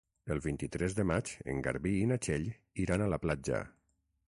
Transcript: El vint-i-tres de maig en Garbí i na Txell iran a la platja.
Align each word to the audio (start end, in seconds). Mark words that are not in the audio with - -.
El 0.35 0.39
vint-i-tres 0.45 0.95
de 0.99 1.05
maig 1.09 1.33
en 1.53 1.61
Garbí 1.67 1.93
i 1.99 2.09
na 2.13 2.19
Txell 2.25 2.49
iran 2.87 3.07
a 3.09 3.13
la 3.15 3.23
platja. 3.27 3.63